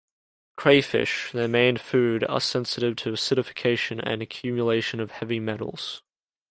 Crayfish, 0.57 1.31
their 1.31 1.47
main 1.47 1.77
food, 1.77 2.23
are 2.23 2.41
sensitive 2.41 2.95
to 2.95 3.11
acidification 3.11 3.99
and 4.03 4.23
accumulation 4.23 4.99
of 4.99 5.11
heavy 5.11 5.39
metals. 5.39 6.01